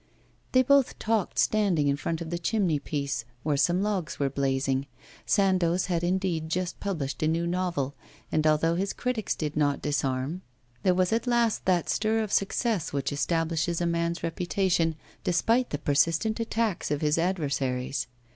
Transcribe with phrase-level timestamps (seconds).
[0.53, 4.87] They both talked standing in front of the chimney piece, where some logs were blazing.
[5.27, 7.93] Sandoz had indeed just published a new novel,
[8.31, 10.41] and although his critics did not disarm,
[10.81, 15.77] there was at last that stir of success which establishes a man's reputation despite the
[15.77, 18.07] persistent attacks of his adversaries.